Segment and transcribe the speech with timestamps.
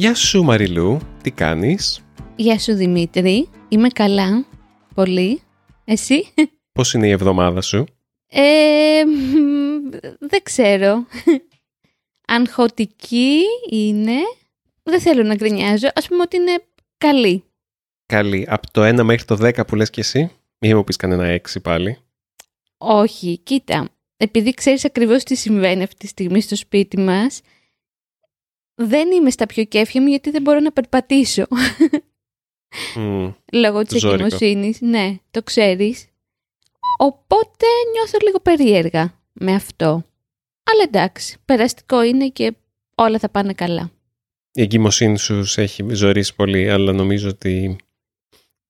[0.00, 2.04] Γεια σου Μαριλού, τι κάνεις;
[2.36, 4.46] Γεια σου Δημήτρη, είμαι καλά,
[4.94, 5.40] πολύ.
[5.84, 6.32] Εσύ;
[6.72, 7.84] Πώς είναι η εβδομάδα σου;
[8.26, 9.02] Ε,
[10.18, 11.06] δεν ξέρω.
[12.26, 14.16] Αγχωτική είναι.
[14.82, 15.88] Δεν θέλω να γκρινιάζω.
[15.94, 16.62] Ας πούμε ότι είναι
[16.98, 17.44] καλή.
[18.06, 18.46] Καλή.
[18.48, 20.30] Από το 1 μέχρι το 10 που λες και εσύ.
[20.58, 21.98] Μην μου πεις κανένα 6 πάλι.
[22.78, 23.88] Όχι, κοίτα.
[24.16, 27.40] Επειδή ξέρεις ακριβώς τι συμβαίνει αυτή τη στιγμή στο σπίτι μας,
[28.82, 31.46] δεν είμαι στα πιο κέφια μου γιατί δεν μπορώ να περπατήσω.
[32.96, 33.34] Mm.
[33.52, 34.24] Λόγω της Ζώρικο.
[34.24, 34.80] εγκυμοσύνης.
[34.80, 36.06] Ναι, το ξέρεις.
[36.98, 40.04] Οπότε νιώθω λίγο περίεργα με αυτό.
[40.64, 42.56] Αλλά εντάξει, περαστικό είναι και
[42.94, 43.90] όλα θα πάνε καλά.
[44.52, 47.76] Η εγκυμοσύνη σου σε έχει ζωρίσει πολύ, αλλά νομίζω ότι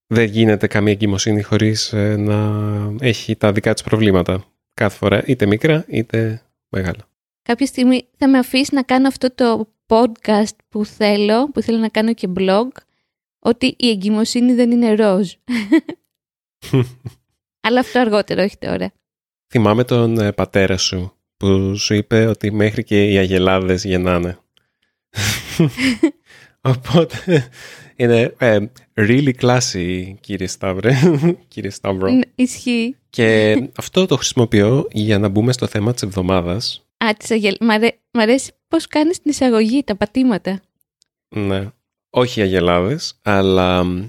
[0.07, 2.53] δεν γίνεται καμία εγκυμοσύνη χωρίς ε, να
[3.01, 4.45] έχει τα δικά της προβλήματα.
[4.75, 7.09] Κάθε φορά, είτε μικρά είτε μεγάλα.
[7.43, 11.89] Κάποια στιγμή θα με αφήσεις να κάνω αυτό το podcast που θέλω, που θέλω να
[11.89, 12.69] κάνω και blog,
[13.39, 15.33] ότι η εγκυμοσύνη δεν είναι ροζ.
[17.67, 18.93] Αλλά αυτό αργότερο, όχι τώρα.
[19.53, 24.39] Θυμάμαι τον ε, πατέρα σου που σου είπε ότι μέχρι και οι αγελάδες γεννάνε.
[26.61, 27.49] Οπότε
[27.97, 28.59] είναι ε,
[28.95, 30.95] really classy κύριε Σταύρε,
[31.49, 32.11] κύριε Σταύρο.
[32.11, 32.97] Ναι, Ισχύει.
[33.11, 36.90] Και αυτό το χρησιμοποιώ για να μπούμε στο θέμα της εβδομάδας.
[37.05, 37.57] Α, τις αγελ...
[37.61, 37.91] μ, αρέ...
[38.11, 40.61] μ' αρέσει πώς κάνεις την εισαγωγή, τα πατήματα.
[41.29, 41.71] Ναι.
[42.11, 44.07] Όχι οι αγελάδες, αλλά μ,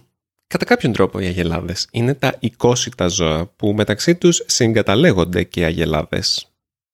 [0.47, 5.63] κατά κάποιον τρόπο οι αγελάδες είναι τα οικόσιτα ζώα που μεταξύ τους συγκαταλέγονται και οι
[5.63, 6.51] αγελάδες.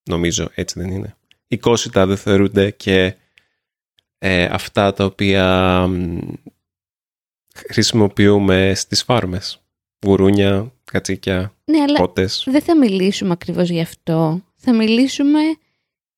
[0.10, 1.16] Νομίζω έτσι δεν είναι.
[1.48, 3.16] Οικόσιτα δεν θεωρούνται και
[4.18, 6.18] ε, αυτά τα οποία μ,
[7.68, 9.62] χρησιμοποιούμε στις φάρμες.
[10.06, 12.44] Γουρούνια, κατσίκια, Ναι, αλλά κότες.
[12.48, 14.42] δεν θα μιλήσουμε ακριβώς γι' αυτό.
[14.56, 15.40] Θα μιλήσουμε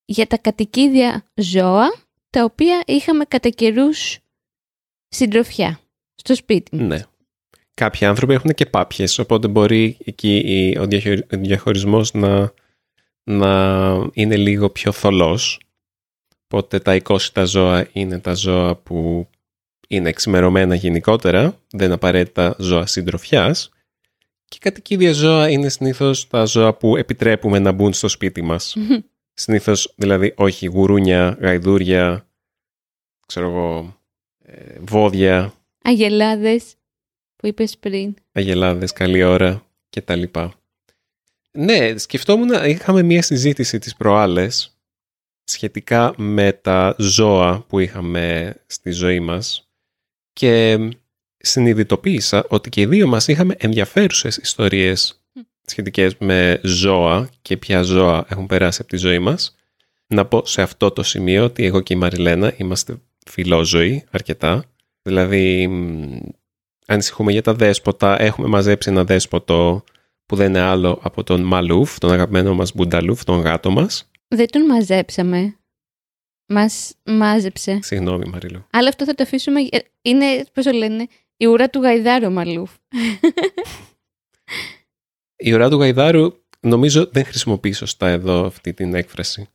[0.10, 1.88] για τα κατοικίδια ζώα,
[2.30, 4.18] τα οποία είχαμε κατά καιρούς
[5.08, 5.80] συντροφιά
[6.16, 6.88] στο σπίτι μας.
[6.88, 7.04] Ναι.
[7.74, 12.54] Κάποιοι άνθρωποι έχουν και πάπιες, οπότε μπορεί εκεί η- ο διαχωρι- ο διαχωρισμός να,
[13.24, 15.60] να είναι λίγο πιο θολός.
[16.44, 19.28] Οπότε τα οικόσιτα ζώα είναι τα ζώα που
[19.88, 23.70] είναι εξημερωμένα γενικότερα, δεν είναι απαραίτητα ζώα συντροφιάς.
[24.46, 28.76] Και κατοικίδια ζώα είναι συνήθως τα ζώα που επιτρέπουμε να μπουν στο σπίτι μας.
[29.40, 32.28] Συνήθως δηλαδή όχι γουρούνια, γαϊδούρια,
[33.26, 34.00] ξέρω εγώ,
[34.46, 36.76] ε, βόδια, Αγελάδες
[37.36, 38.14] που είπες πριν.
[38.32, 40.54] αγελάδες, καλή ώρα και τα λοιπά.
[41.52, 44.78] Ναι, σκεφτόμουν, είχαμε μία συζήτηση τις προάλλες
[45.44, 49.70] σχετικά με τα ζώα που είχαμε στη ζωή μας
[50.34, 50.78] και
[51.38, 55.24] συνειδητοποίησα ότι και οι δύο μας είχαμε ενδιαφέρουσες ιστορίες
[55.70, 59.56] σχετικές με ζώα και ποια ζώα έχουν περάσει από τη ζωή μας.
[60.08, 64.64] Να πω σε αυτό το σημείο ότι εγώ και η Μαριλένα είμαστε φιλόζωοι αρκετά.
[65.02, 66.18] Δηλαδή μ,
[66.88, 68.22] ανησυχούμε για τα δέσποτα.
[68.22, 69.84] Έχουμε μαζέψει ένα δέσποτο
[70.26, 74.10] που δεν είναι άλλο από τον Μαλούφ, τον αγαπημένο μας Μπουνταλούφ, τον γάτο μας.
[74.28, 75.54] Δεν τον μαζέψαμε.
[76.46, 77.80] Μας μάζεψε.
[77.82, 78.66] Συγγνώμη Μαριλού.
[78.72, 79.60] Αλλά αυτό θα το αφήσουμε.
[79.62, 81.08] για- Είναι, πώς το λένε,
[81.38, 82.72] η ουρά του γαϊδάρου Μαριλού.
[85.42, 89.48] Η ουρά του Γαϊδάρου νομίζω δεν χρησιμοποιεί σωστά εδώ αυτή την έκφραση.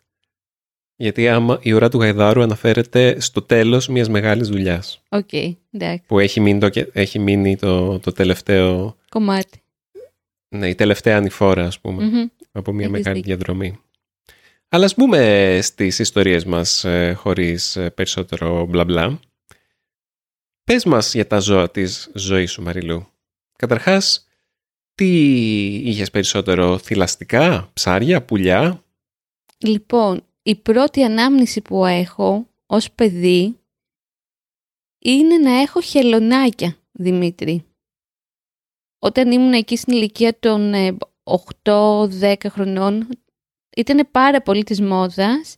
[0.97, 5.33] Γιατί άμα η ουρά του Γαϊδάρου αναφέρεται στο τέλος μιας μεγάλης δουλειάς Οκ,
[5.71, 6.03] εντάξει.
[6.07, 9.63] που έχει μείνει, το, έχει μείνει το, το τελευταίο, Κομμάτι.
[10.49, 12.05] ναι, η τελευταία ανηφόρα ας πούμε.
[12.05, 12.27] Μμμ.
[12.53, 13.37] από μια Έχεις μεγάλη δίκιο.
[13.37, 13.79] διαδρομή.
[14.69, 19.21] Αλλά ας μπούμε στις ιστορίες μας ε, χωρίς ε, περισσότερο μπλα μπλα.
[20.65, 23.07] Πες μας για τα ζώα της ζωής σου Μαριλού.
[23.57, 24.24] Καταρχάς,
[24.95, 25.09] τι
[25.75, 28.85] είχες περισσότερο θηλαστικά, ψάρια, πουλιά;
[29.59, 33.59] Λοιπόν, η πρώτη ανάμνηση που έχω ως παιδί
[34.99, 37.65] είναι να έχω χελωνάκια, Δημήτρη.
[38.99, 40.97] Όταν ήμουν εκεί στην ηλικία των ε,
[41.63, 43.09] 8-10 χρονών,
[43.77, 45.57] ήταν πάρα πολύ της μόδας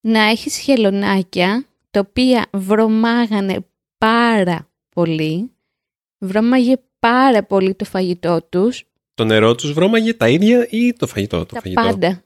[0.00, 3.66] να έχεις χελωνάκια, τα οποία βρωμάγανε
[3.98, 5.52] πάρα πολύ,
[6.18, 6.76] βρώμαγε
[7.08, 8.84] πάρα πολύ το φαγητό τους,
[9.14, 11.38] Το νερό τους βρώμαγε τα ίδια ή το φαγητό.
[11.38, 12.24] Το τα φαγητό; πάντα.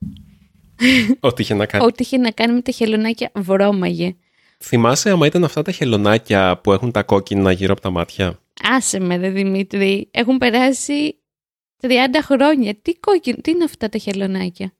[1.20, 1.84] Ό,τι είχε να κάνει.
[1.84, 4.16] Ό,τι είχε να κάνει με τα χελωνάκια βρώμαγε.
[4.58, 9.00] Θυμάσαι άμα ήταν αυτά τα χελωνάκια που έχουν τα κόκκινα γύρω από τα μάτια; Άσε
[9.00, 11.18] με ρε Δημήτρη, έχουν περάσει
[11.80, 11.88] 30
[12.22, 12.74] χρόνια.
[12.82, 14.72] Τι κόκκινο, τι είναι αυτά τα χελωνάκια.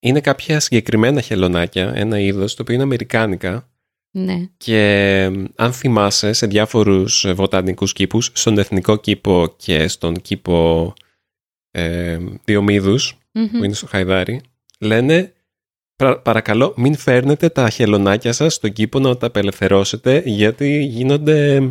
[0.00, 3.68] Είναι κάποια συγκεκριμένα χελωνάκια, ένα είδος το οποίο είναι αμερικάνικα
[4.10, 4.48] Ναι.
[4.56, 4.78] και
[5.22, 10.92] ε, αν θυμάσαι σε διάφορους ε, βοτανικούς κήπους, στον Εθνικό Κήπο και στον Κήπο
[11.70, 13.48] ε, Διομήδους Μμμ.
[13.48, 14.40] που είναι στο Χαϊδάρι,
[14.80, 15.32] λένε
[15.96, 21.70] Πρα- παρακαλώ, μην φέρνετε τα χελωνάκια σας στον κήπο να τα απελευθερώσετε, γιατί γίνονται...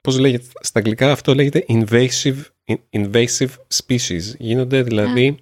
[0.00, 2.38] Πώς λέγεται, στα αγγλικά αυτό λέγεται invasive,
[2.90, 4.20] invasive species.
[4.38, 5.36] Γίνονται δηλαδή,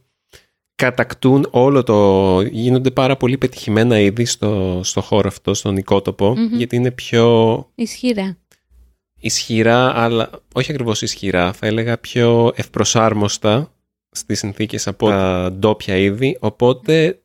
[0.83, 2.41] κατακτούν όλο το...
[2.41, 6.57] Γίνονται πάρα πολύ πετυχημένα είδη στο, στο χώρο αυτό, στον οικότοπο, Μμμ.
[6.57, 8.37] γιατί είναι πιο Ισχυρά.
[9.21, 13.73] ισχυρά, αλλά όχι ακριβώς ισχυρά, θα έλεγα πιο ευπροσάρμοστα
[14.11, 17.23] στις συνθήκες από τα ντόπια είδη, οπότε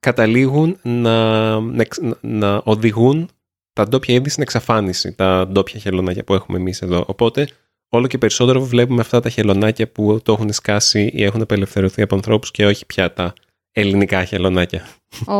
[0.00, 3.28] καταλήγουν να, να, εξ- να- να οδηγούν
[3.72, 7.04] τα ντόπια είδη στην εξαφάνιση, τα ντόπια χελωνάκια που έχουμε εμείς εδώ.
[7.06, 7.48] Οπότε
[7.94, 12.14] όλο και περισσότερο βλέπουμε αυτά τα χελωνάκια που το έχουν σκάσει ή έχουν απελευθερωθεί από
[12.14, 13.32] ανθρώπους και όχι πια τα
[13.72, 14.88] ελληνικά χελωνάκια.
[15.26, 15.36] Ο...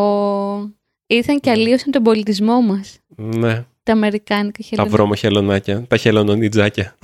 [1.06, 2.98] Ήρθαν και αλλίωσαν τον πολιτισμό μας.
[3.16, 4.96] Ναι, Τα αμερικάνικα τα χελωνάκια.
[4.96, 6.98] βρώμοχελωνάκια, τα χελωνονιτζάκια.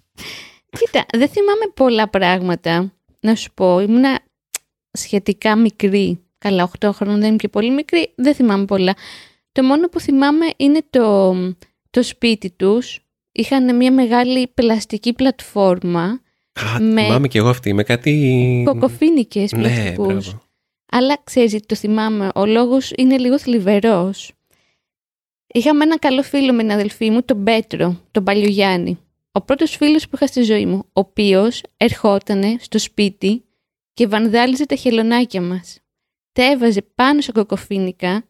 [0.78, 2.92] Κοίτα, δεν θυμάμαι πολλά πράγματα.
[3.20, 4.20] Να σου πω, ήμουνα
[4.92, 6.20] σχετικά μικρή.
[6.38, 8.94] Καλά, 8 χρόνια δεν είμαι και πολύ μικρή, δεν θυμάμαι πολλά.
[9.52, 11.32] Το μόνο που θυμάμαι είναι το,
[11.90, 12.98] το σπίτι τους.
[13.40, 16.02] Είχαν μια μεγάλη πλαστική πλατφόρμα,
[16.52, 18.62] Α, Με- θυμάμαι και εγώ αυτή, με κάτι...
[18.66, 20.06] κοκοφίνικες Ναι, πλαστικούς.
[20.06, 20.42] μπράβο.
[20.92, 24.32] Αλλά ξέρεις γιατί το θυμάμαι, ο λόγος είναι λίγο θλιβερός.
[25.46, 28.98] Είχαμε ένα καλό φίλο με την αδελφή μου, τον Πέτρο, τον Παλιογιάννη.
[29.32, 33.44] Ο πρώτος φίλος που είχα στη ζωή μου, ο οποίος ερχότανε στο σπίτι
[33.94, 35.78] και βανδάλιζε τα χελωνάκια μας.
[36.32, 38.24] Τα έβαζε πάνω σε κοκοφίνικα,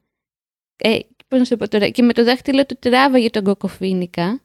[0.77, 0.99] ε,
[1.29, 4.41] πώς να σου το πω τώρα, και με το δάχτυλο του τράβαγε τον κοκοφίνικα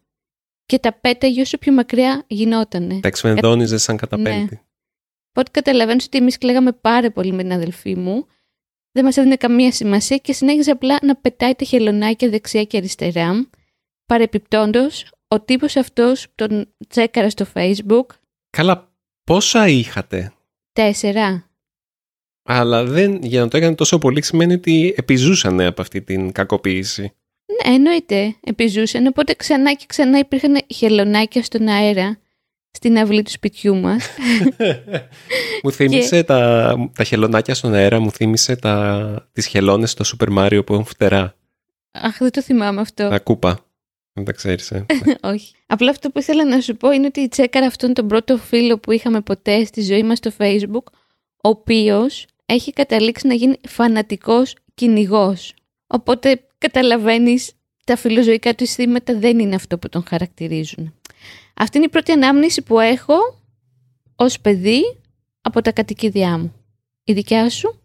[0.66, 3.00] και τα πέταγε όσο πιο μακριά γινότανε.
[3.00, 4.62] Τα εξφενδόνιζε σαν καταπέλτη.
[5.30, 8.26] Οπότε καταλαβαίνω ότι εμείς κλαίγαμε πάρα πολύ με την αδελφή μου.
[8.92, 13.50] Δεν μας έδινε καμία σημασία και συνέχιζε απλά να πετάει τα χελωνάκια δεξιά και αριστερά.
[14.06, 18.06] Παρεπιπτόντως, ο τύπος αυτός τον τσέκαρα στο Facebook.
[18.50, 20.34] Καλά, πόσα είχατε;
[20.74, 21.50] Τέσσερα.
[22.44, 27.14] Αλλά δεν, για να το έκανε τόσο πολύ σημαίνει ότι επιζούσανε από αυτή την κακοποίηση.
[27.46, 28.36] Ναι, εννοείται.
[28.44, 29.06] Επιζούσαν.
[29.08, 32.20] Οπότε ξανά και ξανά υπήρχαν χελωνάκια στον αέρα
[32.76, 34.08] στην αυλή του σπιτιού μας.
[35.64, 40.66] μου θύμισε τα, τα χελωνάκια στον αέρα, μου θύμισε τα, τις χελώνες στο Super Mario
[40.66, 41.36] που έχουν φτερά.
[41.92, 43.10] Αχ, δεν το θυμάμαι αυτό.
[43.10, 43.66] Τα κούπα.
[44.14, 44.86] Δεν τα ξέρεις, ε.
[45.34, 45.56] Όχι.
[45.66, 48.92] Απλά αυτό που ήθελα να σου πω είναι ότι τσέκαρα αυτόν τον πρώτο φίλο που
[48.92, 50.84] είχαμε ποτέ στη ζωή μας στο facebook,
[51.36, 55.54] ο οποίος έχει καταλήξει να γίνει φανατικός κυνηγός.
[55.88, 57.52] Οπότε καταλαβαίνεις
[57.86, 60.94] τα φιλοζωικά του αισθήματα δεν είναι αυτό που τον χαρακτηρίζουν.
[61.54, 63.16] Αυτή είναι η πρώτη ανάμνηση που έχω
[64.16, 64.82] ως παιδί
[65.42, 66.54] από τα κατοικίδια μου.
[67.04, 67.80] Η δικιά σου;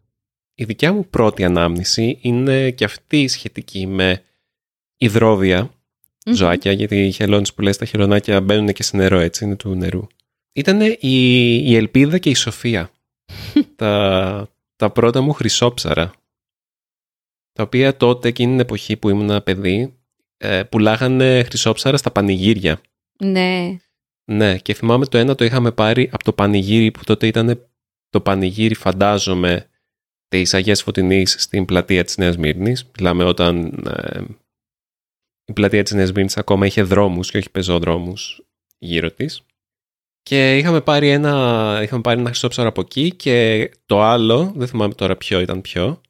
[0.55, 4.23] Η δικιά μου πρώτη ανάμνηση είναι και αυτή σχετική με
[4.97, 5.71] υδρόβια
[6.25, 9.75] ζωάκια, γιατί οι χελώνες που λες τα χελωνάκια μπαίνουν και σε νερό έτσι, είναι του
[9.75, 10.07] νερού.
[10.53, 10.97] Ήταν η,
[11.65, 12.91] η Ελπίδα και η Σοφία.
[13.77, 16.13] τα, τα πρώτα μου χρυσόψαρα.
[17.53, 19.95] Τα οποία τότε, εκείνη την εποχή που ήμουν παιδί,
[20.37, 22.81] ε, πουλάγανε χρυσόψαρα στα πανηγύρια.
[23.25, 23.77] Ναι.
[24.25, 27.67] Ναι, και θυμάμαι το ένα το είχαμε πάρει από το πανηγύρι που τότε ήταν
[28.09, 29.69] το πανηγύρι, φαντάζομαι,
[30.29, 32.91] της Αγίας Φωτεινής στην πλατεία της Νέας Μύρνης.
[32.99, 34.21] Μιλάμε όταν ε,
[35.45, 38.43] η πλατεία της Νέας Μύρνης ακόμα είχε δρόμους και όχι πεζόδρομους
[38.79, 39.43] γύρω της.
[40.23, 44.95] Και είχαμε πάρει ένα, είχαμε πάρει ένα χρυσόψαρο από εκεί και το άλλο, δεν θυμάμαι
[44.95, 46.01] τώρα ποιο ήταν ποιο,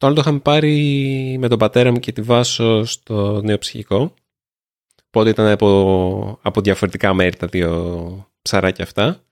[0.00, 4.14] το άλλο το είχαμε πάρει με τον πατέρα μου και τη Βάσο στο νέο ψυχικό.
[5.06, 9.22] Οπότε ήταν από, από διαφορετικά μέρη τα δύο ψαράκια αυτά.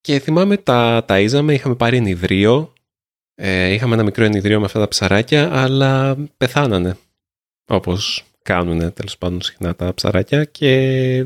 [0.00, 2.72] Και θυμάμαι τα ταΐζαμε, είχαμε πάρει ενιδρίο.
[3.34, 6.96] Ε, είχαμε ένα μικρό ενιδρίο με αυτά τα ψαράκια, αλλά πεθάνανε.
[7.70, 10.70] Όπως κάνουν τέλος πάντων συχνά τα ψαράκια και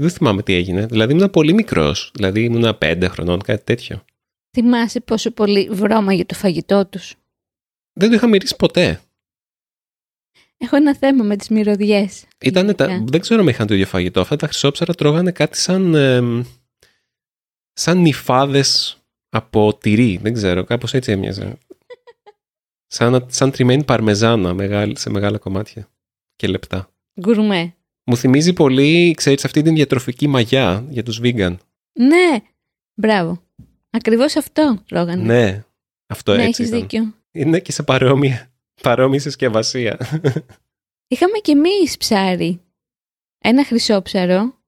[0.00, 0.87] δεν θυμάμαι τι έγινε.
[0.87, 4.05] Δηλαδή ήμουν πολύ μικρός, δηλαδή ήμουν πέντε χρονών, κάτι τέτοιο.
[4.50, 7.14] Θυμάσαι πόσο πολύ βρώμα για το φαγητό τους;
[7.93, 9.01] Δεν το είχα μυρίσει ποτέ.
[10.57, 12.25] Έχω ένα θέμα με τις μυρωδιές.
[12.41, 13.05] Ήτανε τα, Γενικά.
[13.11, 14.21] δεν ξέρω αν είχαν το ίδιο φαγητό.
[14.21, 16.43] Αυτά τα χρυσόψαρα τρώγανε κάτι σαν, εμ,
[17.73, 20.17] σαν νυφάδες από τυρί.
[20.23, 21.59] Δεν ξέρω, κάπως έτσι έμοιαζε.
[22.95, 25.89] σαν, σαν τριμμένη παρμεζάνα μεγάλη, σε μεγάλα κομμάτια
[26.37, 26.91] και λεπτά.
[27.21, 27.75] Γκουρμέ.
[28.05, 31.57] Μου θυμίζει πολύ, ξέρεις, αυτή την διατροφική μαγιά για τους vegan.
[31.93, 32.37] Ναι,
[32.95, 33.43] μπράβο.
[33.91, 35.23] Ακριβώς αυτό τρώγανε.
[35.23, 35.65] Ναι,
[36.07, 36.81] αυτό ναι έτσι έχεις ήταν.
[36.81, 37.15] δίκιο.
[37.33, 39.99] Είναι και σε παρόμοια, παρόμοια συσκευασία.
[41.09, 42.61] Είχαμε και εμείς ψάρι.
[43.39, 44.61] Ένα χρυσόψαρο.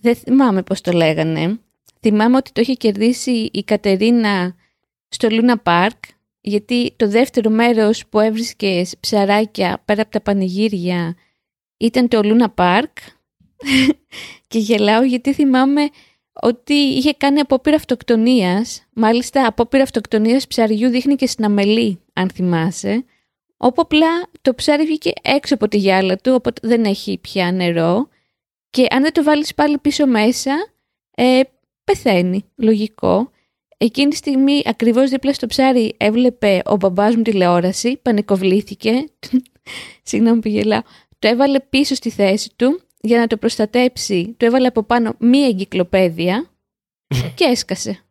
[0.00, 1.60] Δεν θυμάμαι πώς το λέγανε.
[2.00, 4.54] Θυμάμαι ότι το είχε κερδίσει η Κατερίνα
[5.08, 6.04] στο Λούνα Πάρκ,
[6.40, 11.16] γιατί το δεύτερο μέρος που έβρισκε ψαράκια πέρα από τα πανηγύρια
[11.76, 12.98] ήταν το Λούνα Πάρκ.
[14.48, 15.88] και γελάω γιατί θυμάμαι
[16.32, 18.86] ότι είχε κάνει απόπειρα αυτοκτονίας.
[18.92, 23.04] Μάλιστα, απόπειρα αυτοκτονίας ψαριού δείχνει και στην αμελή, αν θυμάσαι.
[23.56, 24.08] Όπου απλά
[24.42, 28.08] το ψάρι βγήκε έξω από τη γυάλα του, οπότε δεν έχει πια νερό.
[28.70, 30.52] Και αν δεν το βάλεις πάλι πίσω μέσα,
[31.14, 31.40] ε,
[31.84, 32.44] πεθαίνει.
[32.56, 33.30] Λογικό.
[33.78, 39.04] Εκείνη τη στιγμή, ακριβώς δίπλα στο ψάρι, έβλεπε ο μπαμπάς μου τηλεόραση, πανικοβλήθηκε,
[40.08, 40.80] συγγνώμη που γελάω,
[41.18, 45.46] το έβαλε πίσω στη θέση του για να το προστατέψει, του έβαλε από πάνω μία
[45.46, 46.50] εγκυκλοπαίδεια
[47.36, 48.04] και έσκασε.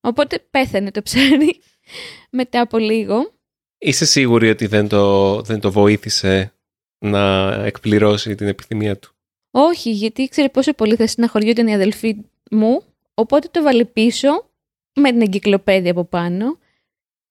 [0.00, 1.60] Οπότε πέθανε το ψάρι
[2.38, 3.32] μετά από λίγο.
[3.78, 6.52] Είσαι σίγουρη ότι δεν το, δεν το βοήθησε
[6.98, 9.14] να εκπληρώσει την επιθυμία του;
[9.50, 12.16] Όχι, γιατί ήξερε πόσο πολύ θα συναχωριόταν η αδελφή
[12.50, 12.82] μου,
[13.14, 14.50] οπότε το βάλε πίσω
[14.94, 16.58] με την εγκυκλοπαίδεια από πάνω.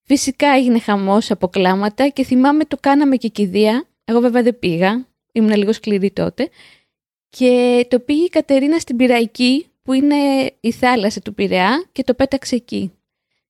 [0.06, 3.88] Φυσικά έγινε χαμός από κλάματα και θυμάμαι το κάναμε και κηδεία.
[4.06, 6.50] Εγώ βέβαια δεν πήγα, ήμουν λίγο σκληρή τότε.
[7.38, 10.16] Και το πήγε η Κατερίνα στην Πυραϊκή, που είναι
[10.60, 12.92] η θάλασσα του Πειραιά, και το πέταξε εκεί.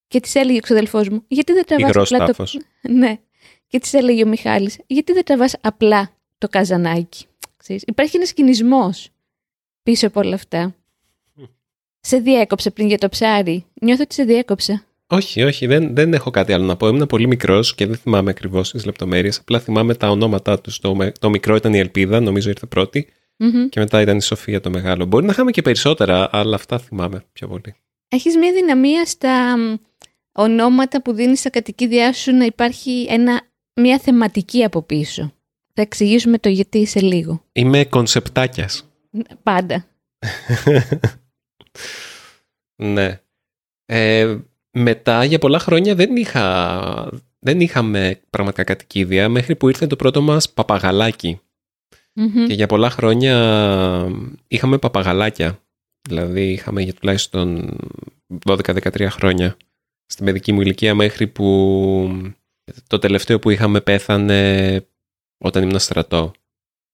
[0.08, 2.46] Και της έλεγε ο ξαδελφός μου, Γιατί δεν τραβάς απλά το.
[3.00, 3.18] Ναι.
[3.68, 7.26] Και της έλεγε ο Μιχάλης, Γιατί δεν τραβάς απλά το καζανάκι;
[7.58, 7.84] Ξέρεις.
[7.86, 8.94] Υπάρχει ένας κινησμό
[9.84, 10.76] πίσω από όλα αυτά.
[12.00, 13.66] Σε διέκοψε πριν για το ψάρι.
[13.82, 14.84] Νιώθω ότι σε διέκοψε.
[15.08, 16.88] Όχι, όχι, δεν, δεν έχω κάτι άλλο να πω.
[16.88, 19.40] Ήμουν πολύ μικρός και δεν θυμάμαι ακριβώς τις λεπτομέρειες.
[19.40, 20.80] Απλά θυμάμαι τα ονόματά τους.
[20.80, 23.08] Το, το μικρό ήταν η Ελπίδα, νομίζω ήρθε πρώτη.
[23.38, 23.70] Mm-hmm.
[23.70, 25.06] Και μετά ήταν η Σοφία το μεγάλο.
[25.06, 27.76] Μπορεί να είχαμε και περισσότερα, αλλά αυτά θυμάμαι πιο πολύ.
[28.08, 29.56] Έχεις μια δυναμία στα
[30.32, 33.42] ονόματα που δίνεις στα κατοικίδια σου να υπάρχει ένα,
[33.74, 35.34] μια θεματική από πίσω.
[35.74, 37.44] Θα εξηγήσουμε το γιατί σε λίγο.
[37.52, 38.90] Είμαι κονσεπτάκιας.
[39.44, 39.86] Πάντα.
[42.76, 43.22] ναι.
[43.86, 44.38] Ε,
[44.72, 47.10] μετά για πολλά χρόνια δεν, είχα,
[47.40, 51.40] δεν είχαμε πραγματικά κατοικίδια μέχρι που ήρθε το πρώτο μας παπαγαλάκι.
[52.48, 53.36] Και για πολλά χρόνια
[54.48, 55.60] είχαμε παπαγαλάκια.
[56.10, 57.78] Δηλαδή είχαμε για τουλάχιστον
[58.46, 59.58] 12-13 χρόνια
[60.06, 62.32] στην παιδική μου ηλικία μέχρι που
[62.88, 64.86] το τελευταίο που είχαμε πέθανε
[65.38, 66.32] όταν ήμουν στρατό.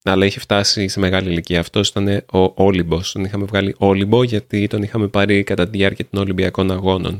[0.04, 1.60] Αλλά είχε φτάσει σε μεγάλη ηλικία.
[1.60, 3.12] Αυτός ήταν ο Όλυμπος.
[3.12, 7.20] Τον είχαμε βγάλει Όλυμπο γιατί τον είχαμε πάρει κατά τη διάρκεια των Ολυμπιακών Αγώνων.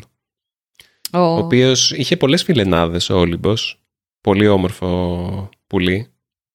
[1.14, 3.82] Ο οποίος είχε πολλές φιλενάδες ο Όλυμπος.
[4.22, 6.08] Πολύ όμορφο πουλί.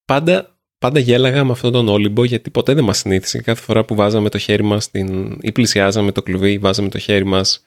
[0.05, 0.54] Πάντα,
[0.85, 3.41] πάντα γέλαγα με αυτόν τον Όλυμπο γιατί ποτέ δεν μας συνήθισε.
[3.41, 5.37] Κάθε φορά που βάζαμε το χέρι μας στην...
[5.41, 7.63] ή πλησιάζαμε το κλουβί, ή βάζαμε το χέρι μας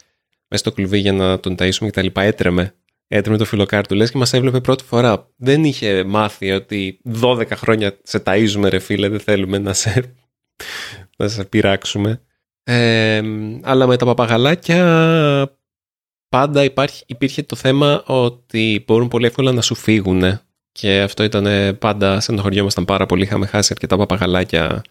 [0.49, 2.07] μέσα στο κλουβί για να τον ταΐσουμε κτλ.
[2.15, 2.75] Έτρεμε
[3.09, 5.31] έτρεμε το φιλοκάρ του, λες και μας έβλεπε πρώτη φορά.
[5.37, 10.15] Δεν είχε μάθει ότι 12 χρόνια σε ταΐζουμε ρε φίλε, δεν θέλουμε να σε,
[11.17, 12.23] να σε πειράξουμε.
[12.63, 13.23] Ε,
[13.63, 15.57] αλλά με τα παπαγαλάκια
[16.29, 20.41] πάντα υπάρχει, υπήρχε το θέμα ότι μπορούν πολύ εύκολα να σου φύγουν
[20.81, 23.23] και αυτό ήταν πάντα στενοχωριόμασταν πάρα πολύ.
[23.23, 24.83] Είχαμε χάσει αρκετά παπαγαλάκια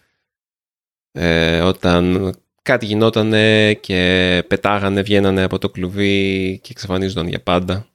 [1.11, 3.31] ε, όταν κάτι γινόταν
[3.79, 7.87] και πετάγανε, βγαίνανε από το κλουβί και εξαφανίζονταν για πάντα.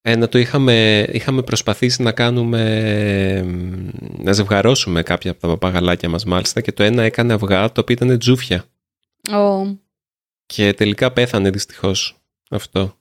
[0.00, 2.62] Ένα το είχαμε, είχαμε προσπαθήσει να κάνουμε,
[4.18, 7.96] να ζευγαρώσουμε κάποια από τα παπαγαλάκια μας μάλιστα και το ένα έκανε αυγά το οποίο
[8.00, 8.64] ήταν τζούφια.
[9.30, 9.76] Oh.
[10.46, 12.16] Και τελικά πέθανε δυστυχώς
[12.50, 12.96] αυτό.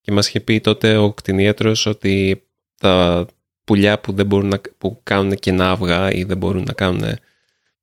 [0.00, 2.42] Και μας είχε πει τότε ο κτηνίατρος ότι
[2.76, 3.26] τα
[3.64, 7.18] πουλιά που, δεν μπορούν να, που κάνουν κενά αυγά ή δεν μπορούν να, κάνουν,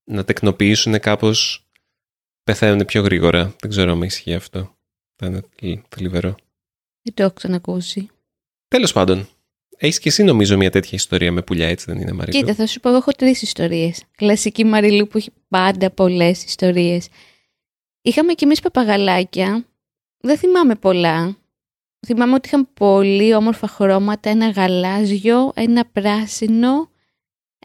[0.04, 1.66] να τεκνοποιήσουν κάπως
[2.44, 3.56] πεθαίνουν πιο γρήγορα.
[3.60, 4.76] Δεν ξέρω αν ισχύει αυτό.
[5.16, 5.46] Ήταν
[5.90, 6.36] θλιβερό.
[7.02, 8.10] Δεν το έχω ξανακούσει.
[8.68, 9.28] Τέλος πάντων,
[9.78, 12.68] έχεις και εσύ νομίζω μια τέτοια ιστορία με πουλιά, έτσι δεν είναι Μαριλού; Κοίτα, θα
[12.68, 14.04] σου πω, εγώ έχω τρεις ιστορίες.
[14.16, 17.08] Κλασική Μαριλού που έχει πάντα πολλές ιστορίες.
[18.02, 19.66] Είχαμε κι εμείς παπαγαλάκια.
[20.18, 21.38] Δεν θυμάμαι πολλά.
[22.08, 24.30] Θυμάμαι ότι είχαν πολύ όμορφα χρώματα.
[24.30, 26.90] Ένα γαλάζιο, ένα πράσινο,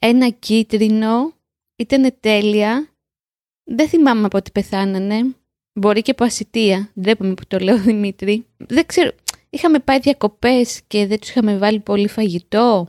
[0.00, 1.32] ένα κίτρινο.
[1.76, 2.88] Ήταν τέλεια.
[3.64, 5.36] Δεν θυμάμαι από ό,τι πεθάνανε.
[5.72, 6.90] Μπορεί και από ασυτεία.
[7.00, 8.46] Ντρέπομαι που το λέω Δημήτρη.
[8.56, 9.10] Δεν ξέρω
[9.56, 12.88] είχαμε πάει διακοπές και δεν τους είχαμε βάλει πολύ φαγητό.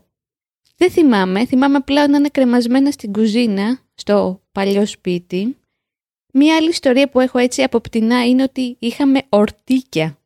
[0.77, 5.57] Δεν θυμάμαι, θυμάμαι απλά να είναι κρεμασμένα στην κουζίνα, στο παλιό σπίτι.
[6.33, 10.17] Μία άλλη ιστορία που έχω έτσι από πτηνά είναι ότι είχαμε ορτίκια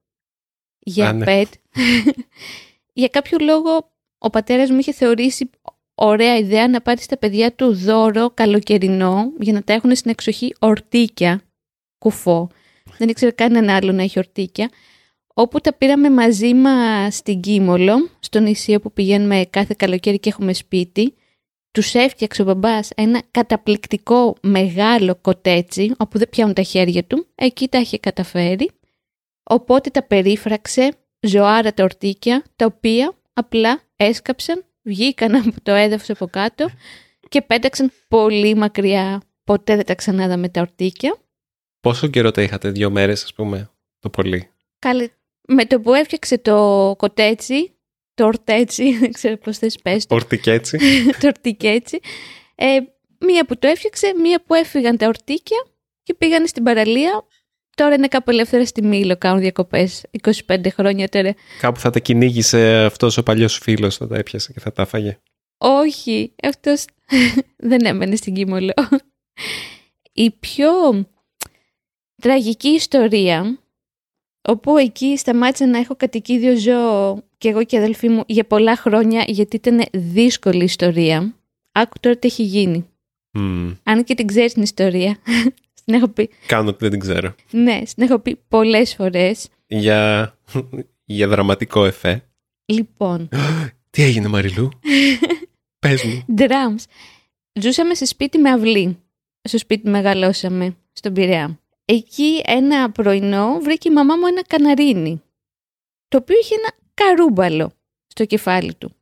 [0.84, 1.26] για ναι.
[1.26, 1.48] πέτ.
[2.94, 5.50] για κάποιο λόγο ο πατέρας μου είχε θεωρήσει
[5.96, 10.56] ωραία ιδέα να πάρει στα παιδιά του δώρο καλοκαιρινό για να τα έχουν στην εξοχή
[10.60, 11.42] ορτίκια,
[11.98, 12.50] κουφό.
[12.98, 14.70] Δεν ήξερα κανέναν άλλο να έχει ορτίκια
[15.34, 20.54] όπου τα πήραμε μαζί μας στην Κίμολο, στο νησί όπου πηγαίνουμε κάθε καλοκαίρι και έχουμε
[20.54, 21.14] σπίτι.
[21.72, 27.28] Τους έφτιαξε ο μπαμπάς ένα καταπληκτικό μεγάλο κοτέτσι, όπου δεν πιάνουν τα χέρια του.
[27.36, 28.72] Εκεί τα είχε καταφέρει.
[29.52, 36.28] Οπότε τα περίφραξε ζωάρα τα ορτίκια, τα οποία απλά έσκαψαν, βγήκαν από το έδαφος από
[36.28, 36.70] κάτω
[37.30, 39.22] και πέταξαν πολύ μακριά.
[39.44, 41.18] Ποτέ δεν τα ξανάδαμε τα ορτίκια.
[41.80, 45.12] Πόσο καιρό τα είχατε, δύο μέρες ας πούμε, το πολύ; Καλή.
[45.48, 47.74] Με το που έφτιαξε το κοτέτσι,
[48.14, 50.78] το ορτέτσι, δεν ξέρω πώς θες πες το, Ορτικέτσι.
[51.20, 52.00] το ορτικέτσι,
[52.56, 52.78] ε,
[53.20, 55.66] μία που το έφτιαξε, μία που έφυγαν τα ορτίκια
[56.04, 57.26] και πήγανε στην παραλία.
[57.82, 60.04] Τώρα είναι κάπου ελεύθερα στη Μήλο, κάνουν διακοπές,
[60.48, 61.34] 25 χρόνια τώρα.
[61.60, 65.20] Κάπου θα τα κυνήγησε αυτός ο παλιός φίλος, θα τα έπιασε και θα τα φάγε.
[65.58, 66.86] Όχι, αυτός
[67.70, 68.74] δεν έμενε στην Κίμολο.
[70.14, 70.70] Η πιο
[72.22, 73.60] τραγική ιστορία,
[74.42, 78.76] όπου εκεί σταμάτησα να έχω κατοικίδιο ζώο και εγώ και η αδελφή μου για πολλά
[78.76, 81.36] χρόνια, γιατί ήταν δύσκολη ιστορία.
[81.72, 82.90] Άκου τώρα τι έχει γίνει.
[83.32, 83.74] Μμμ.
[83.84, 85.18] Αν και την ξέρεις την ιστορία,
[85.86, 87.36] την έχω πει, Κάνω ότι δεν την ξέρω.
[87.52, 89.48] ναι, την έχω πει πολλές φορές.
[89.68, 90.34] Για,
[91.06, 92.30] για δραματικό εφέ.
[92.66, 93.30] Λοιπόν,
[93.90, 94.70] Τι έγινε Μαριλού;
[95.80, 96.26] Πες μου.
[96.38, 96.84] drums.
[97.62, 98.98] Ζούσαμε σε σπίτι με αυλή.
[99.42, 101.60] Στο σπίτι μεγαλώσαμε, στον Πειραιά.
[101.86, 105.22] Εκεί ένα πρωινό βρήκε η μαμά μου ένα καναρίνι,
[106.08, 107.72] το οποίο είχε ένα καρούμπαλο
[108.08, 108.96] στο κεφάλι του.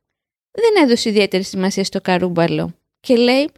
[0.50, 3.50] Δεν έδωσε ιδιαίτερη σημασία στο καρούμπαλο και λέει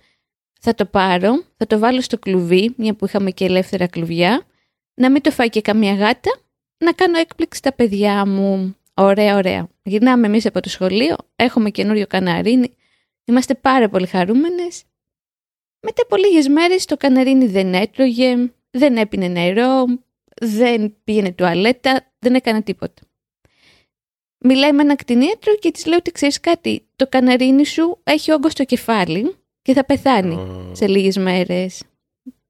[0.65, 4.47] θα το πάρω, θα το βάλω στο κλουβί, μια που είχαμε και ελεύθερα κλουβιά,
[4.95, 6.41] να μην το φάει και καμία γάτα,
[6.79, 8.77] να κάνω έκπληξη στα παιδιά μου.
[8.95, 9.69] Ωραία, ωραία.
[9.83, 12.77] Γυρνάμε εμείς από το σχολείο, έχουμε καινούριο καναρίνι,
[13.25, 14.83] είμαστε πάρα πολύ χαρούμενες.
[15.81, 19.85] Μετά από λίγες μέρες το καναρίνι δεν έτρωγε, δεν έπινε νερό,
[20.41, 23.03] δεν πήγαινε τουαλέτα, δεν έκανε τίποτα.
[24.39, 28.51] Μιλάει με ένα κτηνίατρο και της λέω ότι ξέρεις κάτι, το καναρίνι σου έχει όγκο
[28.51, 31.83] στο κεφάλι και θα πεθάνει Ω, σε λίγες μέρες.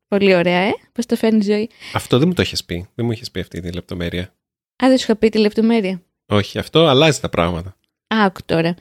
[0.09, 1.71] Πολύ ωραία, ε, πώς το φέρνει η ζωή.
[1.95, 2.89] Αυτό δεν μου το έχεις πει.
[2.95, 4.23] Δεν μου έχεις πει αυτή τη λεπτομέρεια.
[4.85, 6.03] Α, δεν σου είχα πει τη λεπτομέρεια.
[6.27, 7.77] Όχι, αυτό αλλάζει τα πράγματα.
[8.07, 8.75] Άκου τώρα.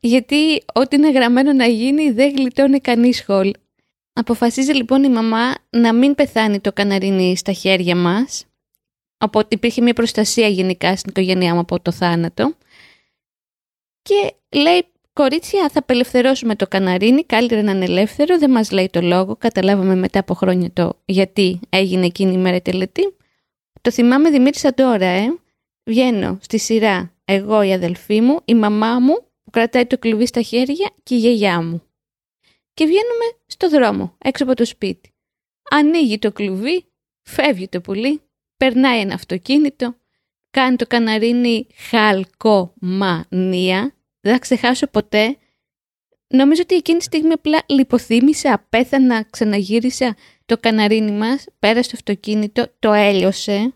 [0.00, 3.52] Γιατί ό,τι είναι γραμμένο να γίνει δεν γλιτώνει κανείς χολ.
[4.12, 8.44] Αποφασίζει λοιπόν η μαμά να μην πεθάνει το καναρίνι στα χέρια μας.
[9.18, 12.56] Οπότε υπήρχε μια προστασία γενικά στην οικογένειά μου από το θάνατο.
[14.02, 14.86] Και λέει,
[15.20, 19.36] κορίτσια θα απελευθερώσουμε το καναρίνι, καλύτερα να είναι ελεύθερο, δεν μας λέει το λόγο.
[19.36, 23.16] Καταλάβαμε μετά από χρόνια το γιατί έγινε εκείνη η μέρα η τελετή.
[23.80, 25.38] Το θυμάμαι Δημήτρης σαν τώρα, ε.
[25.84, 30.42] Βγαίνω στη σειρά εγώ, η αδελφή μου, η μαμά μου που κρατάει το κλουβί στα
[30.42, 31.82] χέρια και η γιαγιά μου.
[32.74, 35.12] Και βγαίνουμε στο δρόμο, έξω από το σπίτι.
[35.70, 36.84] Ανοίγει το κλουβί,
[37.22, 38.20] φεύγει το πουλί,
[38.56, 39.96] περνάει ένα αυτοκίνητο,
[40.50, 43.94] κάνει το καναρίνι χαλκομανία.
[44.20, 45.36] Δεν θα ξεχάσω ποτέ.
[46.26, 52.66] Νομίζω ότι εκείνη τη στιγμή απλά λιποθύμησα, απέθανα, ξαναγύρισα το καναρίνι μας, πέρασε το αυτοκίνητο,
[52.78, 53.74] το έλειωσε.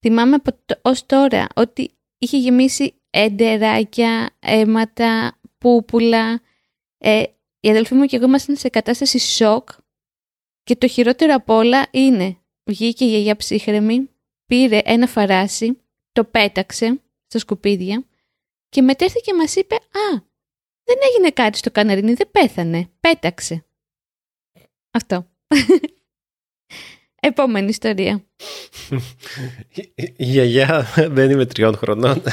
[0.00, 6.40] Θυμάμαι από το, ως τώρα ότι είχε γεμίσει έντεράκια, αίματα, πούπουλα.
[6.98, 7.22] Ε,
[7.60, 9.68] η αδελφή μου και εγώ ήμασταν σε κατάσταση σοκ
[10.62, 14.10] και το χειρότερο απ' όλα είναι βγήκε η γιαγιά ψύχρεμη,
[14.46, 15.80] πήρε ένα φαράσι,
[16.12, 18.04] το πέταξε στα σκουπίδια
[18.72, 20.22] και μετέρθη και μας είπε «Α,
[20.84, 23.64] δεν έγινε κάτι στο καναρίνι, δεν πέθανε, πέταξε».
[24.90, 25.26] Αυτό.
[27.20, 28.24] Επόμενη ιστορία.
[29.68, 32.22] Η- Η η γιαγιά δεν είμαι τριών χρονών.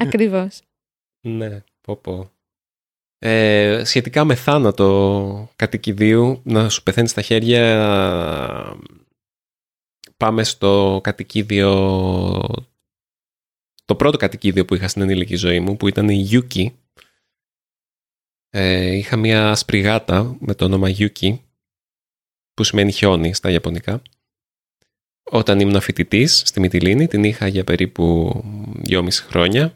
[0.00, 0.60] Ακριβώς.
[1.26, 2.30] ναι, πω πω.
[3.18, 8.78] Ε, σχετικά με θάνατο κατοικιδίου, να σου πεθαίνει στα χέρια,
[10.16, 11.72] πάμε στο κατοικίδιο,
[13.84, 16.66] το πρώτο κατοικίδιο που είχα στην ενήλικη ζωή μου, που ήταν η Yuki.
[18.50, 21.38] Ε, είχα μια άσπρη γάτα με το όνομα Yuki,
[22.54, 24.02] που σημαίνει χιόνι στα Ιαπωνικά.
[25.22, 28.32] Όταν ήμουν φοιτητής στη Μυτιλίνη, την είχα για περίπου
[28.74, 29.74] δυόμιση χρόνια.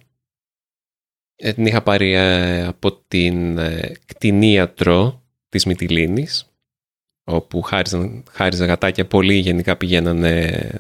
[1.37, 6.53] Ε, την είχα πάρει ε, από την ε, κτηνίατρο της Μυτιλίνης,
[7.25, 9.07] όπου χάριζαν, χάριζα γατάκια.
[9.07, 10.71] Πολλοί γενικά πηγαίνανε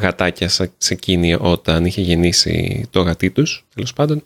[0.00, 4.24] γατάκια σε, σε εκείνη όταν είχε γεννήσει το γατί τους, τέλος πάντων.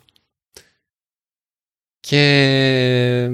[2.00, 3.30] Και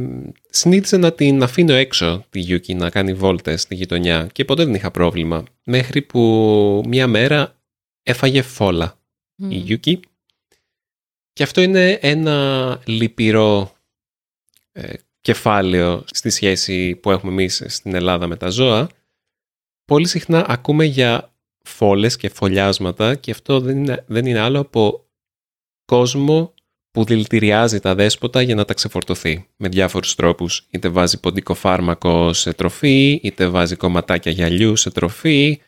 [0.51, 4.75] συνήθιζα να την αφήνω έξω τη Γιούκη να κάνει βόλτες στη γειτονιά και ποτέ δεν
[4.75, 5.45] είχα πρόβλημα.
[5.65, 7.57] Μέχρι που μια μέρα
[8.03, 8.99] έφαγε φόλα
[9.37, 10.01] η Γιούκη
[11.33, 13.73] και αυτό είναι ένα λυπηρό
[14.73, 18.89] ε, κεφάλαιο στη σχέση που έχουμε εμείς στην Ελλάδα με τα ζώα.
[19.85, 25.05] Πολύ συχνά ακούμε για φόλες και φωλιάσματα και αυτό δεν είναι, δεν είναι άλλο από
[25.85, 26.55] κόσμο
[26.91, 30.67] που δηλητηριάζει τα δέσποτα για να τα ξεφορτωθεί με διάφορους τρόπους.
[30.71, 35.61] Είτε βάζει ποντικό φάρμακο σε τροφή, είτε βάζει κομματάκια γυαλιού σε τροφή.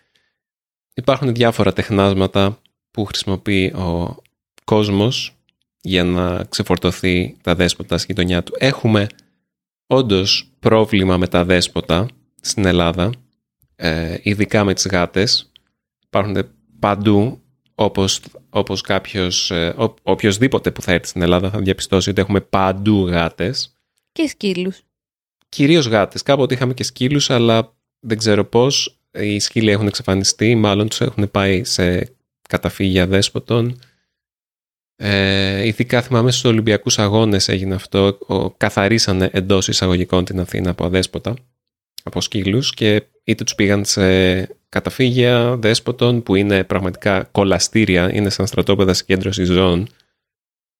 [0.95, 4.17] Υπάρχουν διάφορα τεχνάσματα που χρησιμοποιεί ο
[4.65, 5.37] κόσμος
[5.81, 8.55] για να ξεφορτωθεί τα δέσποτα στη γειτονιά του.
[8.59, 9.07] Έχουμε
[9.87, 12.07] όντως πρόβλημα με τα δέσποτα
[12.41, 13.11] στην Ελλάδα.
[13.77, 15.52] ε, ειδικά με τις γάτες.
[16.15, 16.37] Υπάρχουν
[16.79, 17.41] παντού,
[17.75, 18.21] όπως,
[18.51, 23.07] όπως κάποιος, ε, ο, οποιοςδήποτε που θα έρθει στην Ελλάδα θα διαπιστώσει ότι έχουμε παντού
[23.09, 23.77] γάτες.
[24.13, 24.81] Και σκύλους.
[25.49, 26.23] Κυρίως γάτες.
[26.23, 29.01] Κάποτε είχαμε και σκύλους, αλλά δεν ξέρω πώς.
[29.13, 32.15] Οι σκύλοι έχουν εξαφανιστεί, μάλλον τους έχουν πάει σε
[32.49, 33.79] καταφύγια δέσποτων.
[34.97, 40.85] Ε, ειδικά θυμάμαι στους Ολυμπιακούς Αγώνες έγινε αυτό, ο, καθαρίσανε εντός εισαγωγικών την Αθήνα από
[40.85, 41.35] αδέσποτα,
[42.03, 44.03] από σκύλους και είτε τους πήγαν σε
[44.73, 49.87] καταφύγια δέσποτων που είναι πραγματικά κολαστήρια, είναι σαν στρατόπεδα συγκέντρωσης ζώων.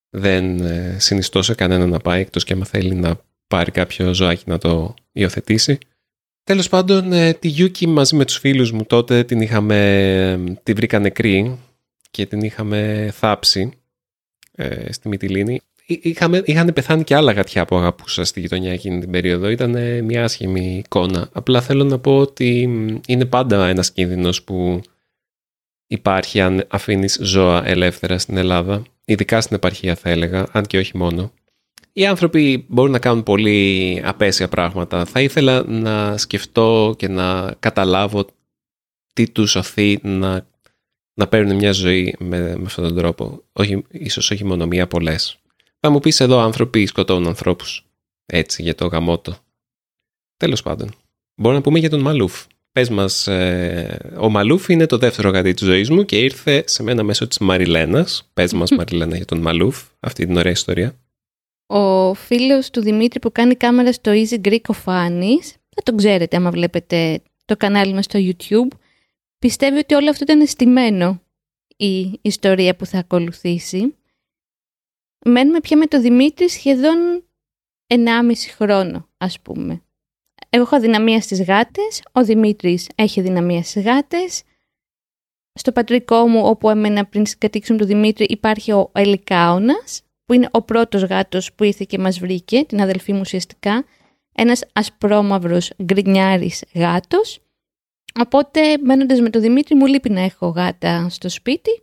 [0.09, 4.43] Δεν ε, συνιστώ σε κανένα να πάει εκτός και άμα θέλει να πάρει κάποιο ζωάκι
[4.45, 5.77] να το υιοθετήσει.
[6.43, 10.99] Τέλος πάντων, ε, τη Γιούκη μαζί με τους φίλους μου τότε την είχαμε, τη βρήκα
[10.99, 11.59] νεκρή
[12.11, 13.71] και την είχαμε θάψει
[14.51, 15.61] ε, στη Μυτιλίνη.
[15.85, 19.49] Είχαμε, είχαν πεθάνει και άλλα γατιά που αγαπούσα στη γειτονιά εκείνη την περίοδο.
[19.49, 21.29] Ήταν μια άσχημη εικόνα.
[21.31, 22.61] Απλά θέλω να πω ότι
[23.07, 24.81] είναι πάντα ένας κίνδυνος που
[25.87, 28.83] υπάρχει αν αφήνεις ζώα ελεύθερα στην Ελλάδα.
[29.05, 31.31] Ειδικά στην επαρχία θα έλεγα, αν και όχι μόνο.
[31.93, 35.05] Οι άνθρωποι μπορούν να κάνουν πολύ απέσια πράγματα.
[35.05, 38.25] Θα ήθελα να σκεφτώ και να καταλάβω
[39.13, 40.47] τι τους σωθεί να
[41.13, 43.43] να παίρνουν μια ζωή με, με αυτόν τον τρόπο.
[43.53, 45.37] Όχι, ίσως όχι μόνο μία, πολλές.
[45.85, 47.85] Θα μου πεις εδώ άνθρωποι σκοτώνουν ανθρώπους.
[48.25, 49.37] Έτσι, για το γαμότο.
[50.37, 50.91] Τέλος πάντων.
[51.35, 52.45] Μπορούμε να πούμε για τον Μαλούφ.
[52.71, 56.83] Πες μας, ε, ο Μαλούφ είναι το δεύτερο γατί της ζωής μου και ήρθε σε
[56.83, 58.29] μένα μέσω της Μαριλένας.
[58.33, 60.95] Πες μας Μαριλένα για τον Μαλούφ, αυτή την ωραία ιστορία.
[61.65, 66.37] Ο φίλος του Δημήτρη που κάνει κάμερα στο Easy Greek of Annie's, θα τον ξέρετε
[66.37, 68.77] άμα βλέπετε το κανάλι μας στο YouTube,
[69.39, 71.21] πιστεύει ότι όλο αυτό ήταν στημένο
[71.77, 73.95] η ιστορία που θα ακολουθήσει.
[75.25, 77.23] Μένουμε πια με το Δημήτρη σχεδόν
[77.87, 79.81] 1,5 χρόνο, ας πούμε.
[80.49, 84.43] Εγώ έχω δυναμία στις γάτες, ο Δημήτρης έχει δυναμία στις γάτες.
[85.53, 90.61] Στο πατρικό μου, όπου έμενα πριν κατήξουμε τον Δημήτρη, υπάρχει ο Ελικάωνας, που είναι ο
[90.61, 93.85] πρώτος γάτος που ήρθε και μας βρήκε, την αδελφή μου ουσιαστικά.
[94.35, 97.39] Ένας ασπρόμαυρος γκρινιάρης γάτος.
[98.19, 101.81] Οπότε μένοντας με τον Δημήτρη μου λείπει να έχω γάτα στο σπίτι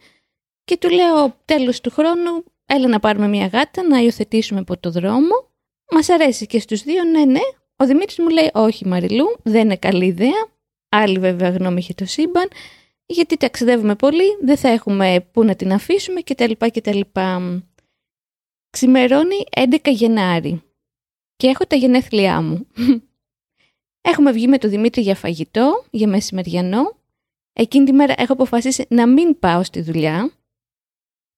[0.64, 4.90] και του λέω τέλος του χρόνου έλα να πάρουμε μια γάτα να υιοθετήσουμε από το
[4.90, 5.50] δρόμο.
[5.90, 7.40] Μας αρέσει και στους δύο, ναι ναι.
[7.76, 10.48] Ο Δημήτρης μου λέει όχι Μαριλού, δεν είναι καλή ιδέα.
[10.88, 12.48] Άλλη βέβαια γνώμη είχε το σύμπαν.
[13.06, 16.52] Γιατί ταξιδεύουμε πολύ, δεν θα έχουμε πού να την αφήσουμε κτλ.
[16.58, 17.00] κτλ.
[18.70, 20.62] Ξημερώνει 11 Γενάρη
[21.36, 22.66] και έχω τα γενέθλιά μου.
[24.10, 26.96] Έχουμε βγει με τον Δημήτρη για φαγητό, για μεσημεριανό.
[27.52, 30.32] Εκείνη τη μέρα έχω αποφασίσει να μην πάω στη δουλειά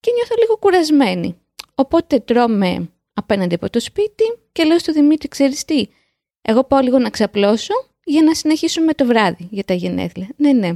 [0.02, 1.40] και νιώθω λίγο κουρασμένη.
[1.74, 5.86] Οπότε τρώμε απέναντι από το σπίτι και λέω στο Δημήτρη, ξέρεις τι,
[6.42, 10.28] εγώ πάω λίγο να ξαπλώσω για να συνεχίσουμε το βράδυ για τα γενέθλια.
[10.36, 10.72] Ναι, ναι.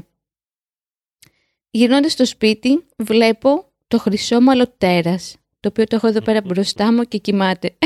[1.71, 7.03] Γυρνώντας στο σπίτι βλέπω το χρυσόμαλο τέρας, το οποίο το έχω εδώ πέρα μπροστά μου
[7.03, 7.79] και κοιμάται.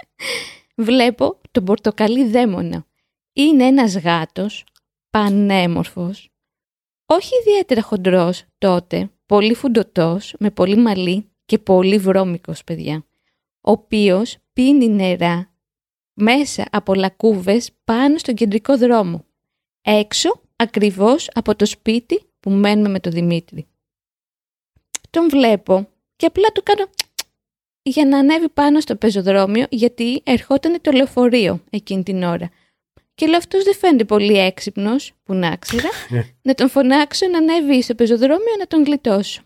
[0.88, 2.86] βλέπω τον πορτοκαλί δαίμονα
[3.36, 4.64] είναι ένας γάτος
[5.10, 6.30] πανέμορφος,
[7.06, 13.06] όχι ιδιαίτερα χοντρός τότε, πολύ φουντωτός, με πολύ μαλλί και πολύ βρώμικος παιδιά,
[13.60, 15.50] ο οποίος πίνει νερά
[16.14, 19.24] μέσα από λακκούβες πάνω στον κεντρικό δρόμο,
[19.82, 23.66] έξω ακριβώς από το σπίτι που μένουμε με τον Δημήτρη.
[25.10, 26.86] Τον βλέπω και απλά του κάνω
[27.92, 32.50] για να ανέβει πάνω στο πεζοδρόμιο γιατί ερχόταν το λεωφορείο εκείνη την ώρα
[33.16, 35.88] και λέω αυτός δεν φαίνεται πολύ έξυπνος, που να ξέρα,
[36.46, 39.42] να τον φωνάξω να ανέβει στο πεζοδρόμιο να τον γλιτώσω.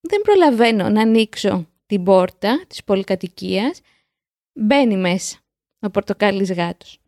[0.00, 3.80] Δεν προλαβαίνω να ανοίξω την πόρτα της πολυκατοικίας.
[4.52, 5.36] Μπαίνει μέσα
[5.80, 6.98] ο πορτοκάλις γάτος.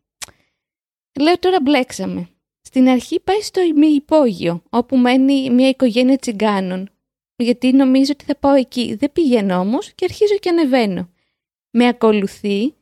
[1.19, 2.29] Λέω τώρα μπλέξαμε.
[2.61, 3.61] Στην αρχή πάει στο
[3.95, 6.89] υπόγειο, όπου μένει μια οικογένεια τσιγκάνων.
[7.35, 8.95] Γιατί νομίζω ότι θα πάω εκεί.
[8.95, 11.09] Δεν πηγαίνω όμως και αρχίζω και ανεβαίνω.
[11.69, 12.73] Με ακολουθεί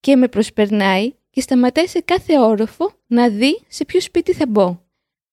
[0.00, 4.78] και με προσπερνάει και σταματάει σε κάθε όροφο να δει σε ποιο σπίτι θα μπω.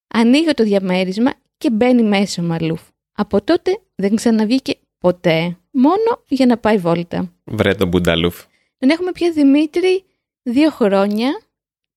[0.07, 2.81] Ανοίγω το διαμέρισμα και μπαίνει μέσα ο Μαλούφ.
[3.12, 7.33] Από τότε δεν ξαναβγήκε ποτέ, μόνο για να πάει βόλτα.
[7.43, 8.43] Βρε τον Μπουνταλούφ.
[8.77, 10.03] Τον έχουμε πια Δημήτρη
[10.43, 11.41] δύο χρόνια,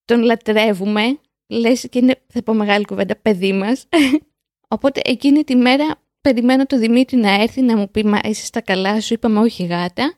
[0.05, 3.87] τον λατρεύουμε, λες και είναι, θα πω μεγάλη κουβέντα, παιδί μας.
[4.75, 8.61] Οπότε εκείνη τη μέρα περιμένω το Δημήτρη να έρθει να μου πει «Μα είσαι στα
[8.61, 10.15] καλά σου», είπαμε «Όχι γάτα».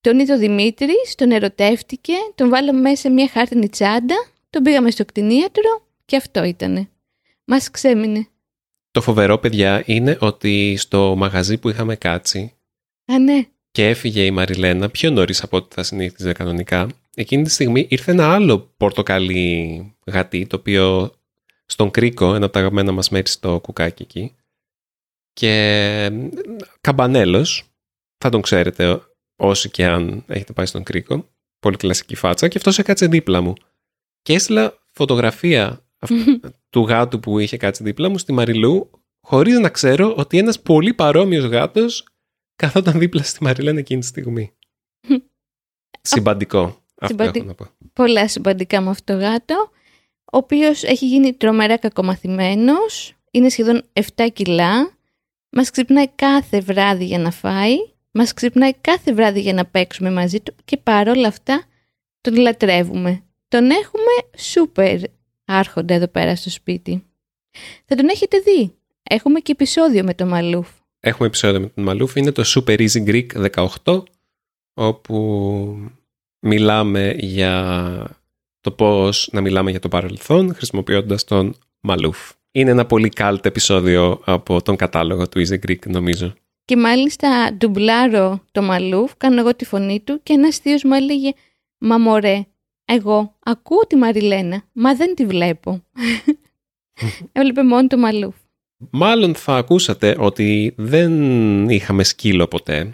[0.00, 4.14] Τον είδε ο Δημήτρης, τον ερωτεύτηκε, τον βάλαμε μέσα σε μια χάρτινη τσάντα,
[4.50, 6.88] τον πήγαμε στο κτηνίατρο και αυτό ήτανε.
[7.44, 8.28] Μας ξέμεινε.
[8.90, 12.52] Το φοβερό, παιδιά, είναι ότι στο μαγαζί που είχαμε κάτσει
[13.12, 13.46] Α, ναι.
[13.70, 18.10] και έφυγε η Μαριλένα πιο νωρίς από ό,τι θα συνήθιζε κανονικά, εκείνη τη στιγμή ήρθε
[18.10, 21.12] ένα άλλο πορτοκαλί γατί, το οποίο
[21.66, 24.34] στον Κρίκο, ένα από τα αγαπημένα μας μέρη στο κουκάκι εκεί.
[25.32, 26.10] Και
[26.80, 27.64] Καμπανέλος,
[28.18, 29.00] θα τον ξέρετε
[29.38, 31.28] όσοι και αν έχετε πάει στον Κρίκο,
[31.60, 33.54] πολύ κλασική φάτσα, και αυτός έκατσε δίπλα μου.
[34.22, 35.84] Και έστειλα φωτογραφία
[36.70, 40.94] του γάτου που είχε κάτσει δίπλα μου στη Μαριλού, χωρίς να ξέρω ότι ένας πολύ
[40.94, 42.06] παρόμοιος γάτος
[42.56, 44.52] καθόταν δίπλα στη Μαριλένα εκείνη τη στιγμή.
[46.00, 46.82] Συμπαντικό.
[47.00, 47.66] Αυτό έχω να πω.
[47.92, 49.70] Πολλά συμπαντικά με αυτό το γάτο,
[50.32, 53.82] ο οποίος έχει γίνει τρομερά κακομαθημένος, είναι σχεδόν
[54.16, 54.98] 7 κιλά,
[55.50, 57.76] μας ξυπνάει κάθε βράδυ για να φάει,
[58.18, 61.64] μας ξυπνάει κάθε βράδυ για να παίξουμε μαζί του και παρόλα αυτά
[62.20, 63.22] τον λατρεύουμε.
[63.48, 65.00] Τον έχουμε σούπερ
[65.44, 67.04] άρχοντα εδώ πέρα στο σπίτι.
[67.84, 68.74] Θα τον έχετε δει.
[69.02, 70.68] Έχουμε και επεισόδιο με τον Μαλούφ.
[71.00, 72.16] Έχουμε επεισόδιο με τον Μαλούφ.
[72.16, 73.50] Είναι το Super Easy Greek
[73.84, 74.02] 18
[74.74, 75.90] όπου
[76.38, 78.16] μιλάμε για
[78.60, 82.32] το πώς να μιλάμε για το παρελθόν χρησιμοποιώντας τον Μαλούφ.
[82.50, 86.34] Είναι ένα πολύ κάλτ επεισόδιο από τον κατάλογο του Easy Greek νομίζω.
[86.68, 91.30] Και μάλιστα ντουμπλάρω το Μαλούφ, κάνω εγώ τη φωνή του και ένας θείος μου έλεγε
[91.78, 92.46] «Μα μωρέ,
[92.84, 95.84] εγώ ακούω τη Μαριλένα, μα δεν τη βλέπω».
[97.32, 98.34] Έβλεπε μόνο το Μαλούφ.
[98.90, 102.92] Μάλλον θα ακούσατε ότι δεν είχαμε σκύλο ποτέ.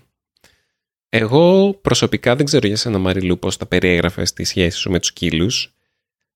[1.09, 5.09] Εγώ προσωπικά δεν ξέρω για σένα Μαριλού πώς τα περιέγραφες τη σχέση σου με τους
[5.09, 5.75] σκύλους.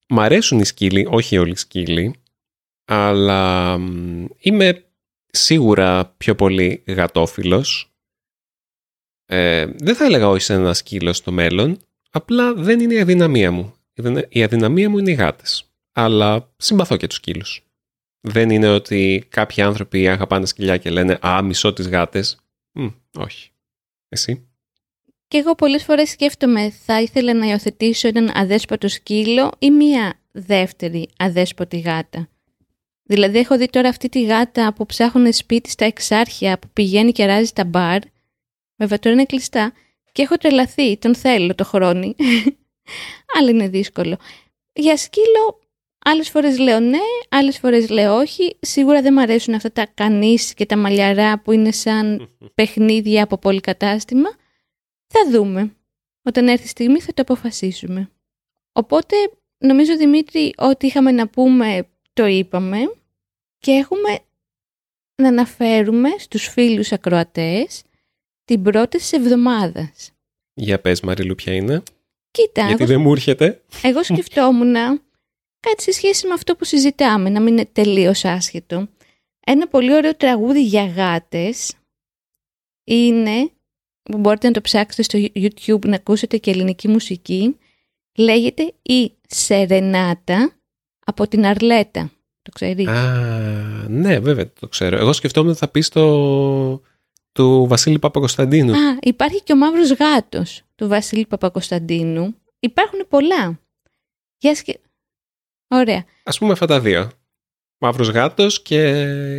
[0.09, 2.15] Μ' αρέσουν οι σκύλοι, όχι όλοι οι σκύλοι,
[2.85, 3.75] αλλά
[4.39, 4.88] είμαι
[5.31, 7.93] σίγουρα πιο πολύ γατόφιλος.
[9.27, 11.79] Ε, δεν θα έλεγα όχι σε ένα σκύλο στο μέλλον,
[12.11, 13.75] απλά δεν είναι η αδυναμία μου.
[14.29, 17.63] Η αδυναμία μου είναι οι γάτες, αλλά συμπαθώ και τους σκύλους.
[18.21, 22.39] Δεν είναι ότι κάποιοι άνθρωποι αγαπάνε σκυλιά και λένε «Α, μισώ τις γάτες».
[22.73, 22.87] Μ,
[23.19, 23.51] όχι.
[24.09, 24.49] Εσύ;
[25.29, 31.09] Και εγώ πολλές φορές σκέφτομαι θα ήθελα να υιοθετήσω έναν αδέσποτο σκύλο ή μία δεύτερη
[31.17, 32.29] αδέσποτη γάτα.
[33.11, 37.27] Δηλαδή έχω δει τώρα αυτή τη γάτα που ψάχνουν σπίτι στα εξάρχεια που πηγαίνει και
[37.27, 38.01] ράζει τα μπαρ.
[38.77, 39.73] Βέβαια τώρα είναι κλειστά
[40.13, 42.15] και έχω τρελαθεί, τον θέλω το χρόνο.
[43.39, 44.19] Αλλά είναι δύσκολο.
[44.73, 45.61] Για σκύλο
[46.05, 48.57] άλλες φορές λέω ναι, άλλες φορές λέω όχι.
[48.61, 53.39] Σίγουρα δεν μου αρέσουν αυτά τα κανείς και τα μαλλιαρά που είναι σαν παιχνίδια από
[53.39, 54.29] πολυκατάστημα.
[55.07, 55.77] Θα δούμε.
[56.23, 58.11] Όταν έρθει η στιγμή θα το αποφασίσουμε.
[58.73, 59.17] Οπότε
[59.59, 61.89] νομίζω Δημήτρη ότι είχαμε να πούμε
[62.19, 62.79] το είπαμε
[63.59, 64.19] και έχουμε
[65.23, 67.83] να αναφέρουμε στους φίλους ακροατές
[68.45, 70.11] την πρώτη της εβδομάδας.
[70.55, 71.83] Για πες Μαριλού ποια είναι.
[72.31, 73.63] Κοίτα, Γιατί δεν μου έρχεται.
[73.83, 74.75] Εγώ σκεφτόμουν
[75.61, 78.89] κάτι σε σχέση με αυτό που συζητάμε, να μην είναι τελείως άσχετο.
[79.47, 81.75] Ένα πολύ ωραίο τραγούδι για γάτες
[82.85, 83.51] είναι,
[84.03, 87.57] που μπορείτε να το ψάξετε στο YouTube να ακούσετε και ελληνική μουσική,
[88.17, 90.58] λέγεται «Η Σερενάτα»
[91.09, 92.11] από την Αρλέτα.
[92.43, 92.87] Το ξέρεις.
[92.87, 94.97] Α, ναι, βέβαια το ξέρω.
[94.97, 96.83] Εγώ σκεφτόμουν ότι θα πεις το
[97.33, 98.73] του Βασίλη Παπακοσταντίνου.
[98.73, 102.35] Α, υπάρχει και ο Μαύρος Γάτος του Βασίλη Παπακοσταντίνου.
[102.59, 103.61] Υπάρχουν πολλά.
[104.39, 104.81] Για σκε...
[105.69, 106.05] Ωραία.
[106.23, 107.11] Ας πούμε αυτά τα δύο.
[107.79, 108.79] Μαύρος Γάτος και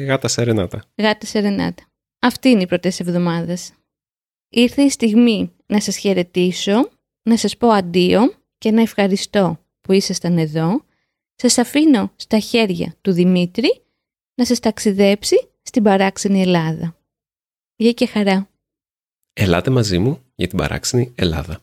[0.07, 0.83] Γάτα Σερενάτα.
[0.95, 1.83] Γάτα Σερενάτα.
[2.19, 3.57] Αυτή είναι η πρώτη εβδομάδα.
[4.49, 6.89] Ήρθε η στιγμή να σας χαιρετήσω,
[7.23, 10.83] να σας πω αντίο και να ευχαριστώ που ήσασταν εδώ
[11.41, 13.81] σας αφήνω στα χέρια του Δημήτρη
[14.35, 16.95] να σας ταξιδέψει στην παράξενη Ελλάδα.
[17.75, 18.49] Γεια και χαρά.
[19.33, 21.59] Ελάτε μαζί μου για την παράξενη Ελλάδα.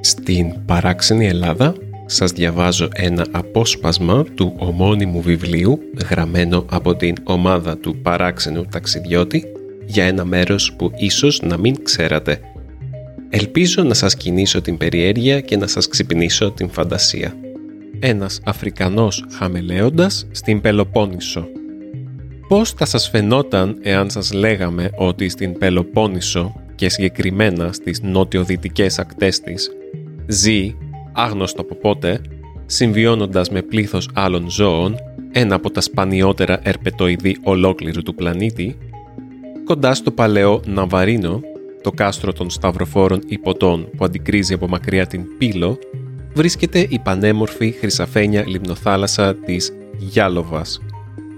[0.00, 5.78] Στην παράξενη Ελλάδα σας διαβάζω ένα απόσπασμα του ομώνυμου βιβλίου
[6.10, 9.44] γραμμένο από την ομάδα του παράξενου ταξιδιώτη
[9.86, 12.40] για ένα μέρος που ίσως να μην ξέρατε.
[13.30, 17.36] Ελπίζω να σας κινήσω την περιέργεια και να σας ξυπνήσω την φαντασία.
[17.98, 21.46] Ένας Αφρικανός χαμελέοντας στην Πελοπόννησο.
[22.48, 29.40] Πώς θα σας φαινόταν εάν σας λέγαμε ότι στην Πελοπόννησο και συγκεκριμένα στις νότιο-δυτικές ακτές
[29.40, 29.70] της
[30.26, 30.76] ζει
[31.14, 32.20] άγνωστο από πότε,
[32.66, 34.96] συμβιώνοντας με πλήθος άλλων ζώων,
[35.32, 38.76] ένα από τα σπανιότερα ερπετοειδή ολόκληρου του πλανήτη,
[39.64, 41.40] κοντά στο παλαιό Ναβαρίνο,
[41.82, 45.78] το κάστρο των σταυροφόρων υποτών που αντικρίζει από μακριά την Πύλο,
[46.34, 50.80] βρίσκεται η πανέμορφη χρυσαφένια λιμνοθάλασσα της Γιάλοβας.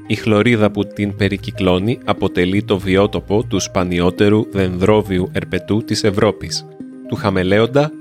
[0.06, 6.66] Η χλωρίδα που την περικυκλώνει αποτελεί το βιότοπο του σπανιότερου δενδρόβιου ερπετού της Ευρώπης,
[7.08, 7.92] του χαμελέοντα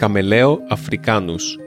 [0.00, 1.58] Καμελαίο Αφρικάνους.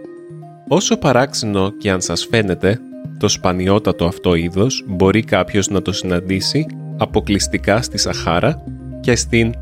[0.67, 2.79] Όσο παράξενο και αν σας φαίνεται,
[3.17, 6.65] το σπανιότατο αυτό είδος μπορεί κάποιος να το συναντήσει
[6.97, 8.63] αποκλειστικά στη Σαχάρα
[9.01, 9.53] και στην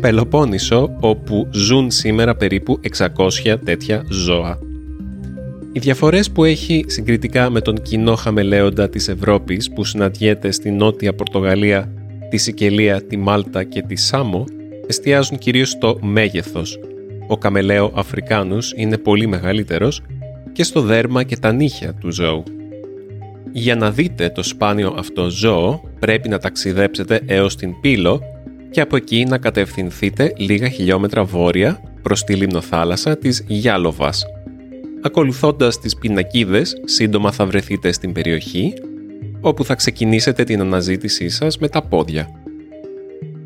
[0.00, 4.58] Πελοπόννησο όπου ζουν σήμερα περίπου 600 τέτοια ζώα.
[5.72, 11.14] Οι διαφορές που έχει συγκριτικά με τον κοινό χαμελέοντα της Ευρώπης που συναντιέται στη Νότια
[11.14, 11.92] Πορτογαλία,
[12.30, 14.44] τη Σικελία, τη Μάλτα και τη Σάμο
[14.86, 16.78] εστιάζουν κυρίως στο μέγεθος.
[17.30, 20.02] Ο καμελαίο Αφρικάνους είναι πολύ μεγαλύτερος
[20.52, 22.42] και στο δέρμα και τα νύχια του ζώου.
[23.52, 28.22] Για να δείτε το σπάνιο αυτό ζώο πρέπει να ταξιδέψετε έως την Πύλο
[28.70, 34.24] και από εκεί να κατευθυνθείτε λίγα χιλιόμετρα βόρεια προς τη λιμνοθάλασσα της Γιάλοβας.
[35.02, 38.72] Ακολουθώντας τις πινακίδες, σύντομα θα βρεθείτε στην περιοχή,
[39.40, 42.28] όπου θα ξεκινήσετε την αναζήτησή σας με τα πόδια.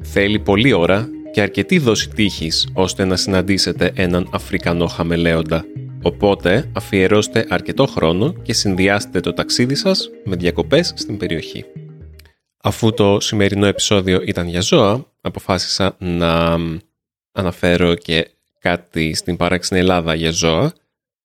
[0.00, 5.64] Θέλει πολλή ώρα και αρκετή δόση τύχης ώστε να συναντήσετε έναν Αφρικανό χαμελέοντα.
[6.02, 11.64] Οπότε αφιερώστε αρκετό χρόνο και συνδυάστε το ταξίδι σας με διακοπές στην περιοχή.
[12.62, 16.58] Αφού το σημερινό επεισόδιο ήταν για ζώα, αποφάσισα να
[17.32, 20.72] αναφέρω και κάτι στην παράξενη Ελλάδα για ζώα,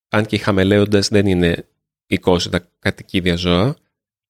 [0.09, 1.67] αν και οι χαμελέοντες δεν είναι
[2.07, 3.75] οικόσιτα κατοικίδια ζώα,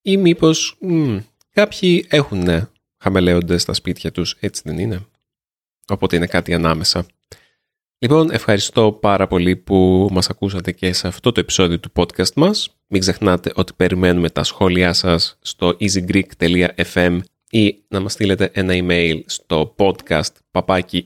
[0.02, 1.18] ή μήπως μ,
[1.54, 5.06] κάποιοι έχουν χαμελέοντες στα σπίτια τους, έτσι δεν είναι.
[5.90, 7.06] Οπότε είναι κάτι ανάμεσα.
[8.00, 12.78] Λοιπόν, ευχαριστώ πάρα πολύ που μας ακούσατε και σε αυτό το επεισόδιο του podcast μας.
[12.88, 17.20] Μην ξεχνάτε ότι περιμένουμε τα σχόλιά σας στο easygreek.fm
[17.50, 21.02] ή να μας στείλετε ένα email στο podcast papaki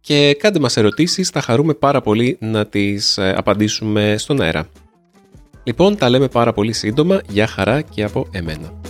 [0.00, 4.68] και κάντε μας ερωτήσεις, θα χαρούμε πάρα πολύ να τις ε, απαντήσουμε στον αέρα.
[5.64, 7.20] Λοιπόν, τα λέμε πάρα πολύ σύντομα.
[7.28, 8.80] Γεια χαρά και από εμένα.